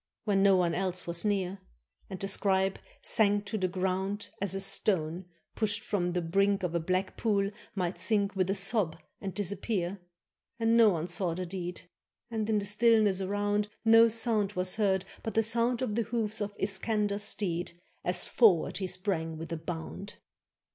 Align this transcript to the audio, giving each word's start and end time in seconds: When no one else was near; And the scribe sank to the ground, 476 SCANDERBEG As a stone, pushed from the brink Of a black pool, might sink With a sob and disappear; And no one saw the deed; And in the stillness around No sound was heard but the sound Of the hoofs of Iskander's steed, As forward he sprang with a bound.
When 0.23 0.41
no 0.41 0.55
one 0.55 0.73
else 0.73 1.05
was 1.05 1.23
near; 1.23 1.59
And 2.09 2.19
the 2.19 2.27
scribe 2.27 2.79
sank 3.03 3.45
to 3.45 3.57
the 3.59 3.67
ground, 3.67 4.31
476 4.41 4.55
SCANDERBEG 4.55 4.55
As 4.55 4.55
a 4.55 4.67
stone, 5.15 5.25
pushed 5.53 5.83
from 5.83 6.13
the 6.13 6.23
brink 6.23 6.63
Of 6.63 6.73
a 6.73 6.79
black 6.79 7.17
pool, 7.17 7.51
might 7.75 7.99
sink 7.99 8.35
With 8.35 8.49
a 8.49 8.55
sob 8.55 8.97
and 9.21 9.31
disappear; 9.35 9.99
And 10.59 10.75
no 10.75 10.89
one 10.89 11.07
saw 11.07 11.35
the 11.35 11.45
deed; 11.45 11.81
And 12.31 12.49
in 12.49 12.57
the 12.57 12.65
stillness 12.65 13.21
around 13.21 13.67
No 13.85 14.07
sound 14.07 14.53
was 14.53 14.77
heard 14.77 15.05
but 15.21 15.35
the 15.35 15.43
sound 15.43 15.83
Of 15.83 15.93
the 15.93 16.01
hoofs 16.01 16.41
of 16.41 16.55
Iskander's 16.57 17.21
steed, 17.21 17.73
As 18.03 18.25
forward 18.25 18.79
he 18.79 18.87
sprang 18.87 19.37
with 19.37 19.51
a 19.51 19.57
bound. 19.57 20.15